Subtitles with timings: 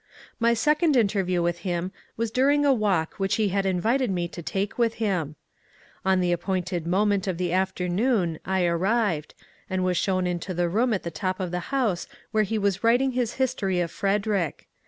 [0.39, 4.41] My second interview with him was during a walk which he had invited me to
[4.41, 5.35] take with him.
[6.03, 9.35] On the appointed moment of the afternoon I arrived,
[9.69, 12.83] and was shown into the room at the top of the house where he was
[12.83, 14.67] writing his history of Frederick.